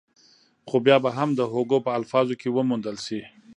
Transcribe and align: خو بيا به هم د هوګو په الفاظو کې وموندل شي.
خو 0.69 0.75
بيا 0.85 0.97
به 1.03 1.09
هم 1.17 1.29
د 1.35 1.41
هوګو 1.53 1.77
په 1.85 1.91
الفاظو 1.99 2.33
کې 2.41 2.49
وموندل 2.51 2.97
شي. 3.05 3.21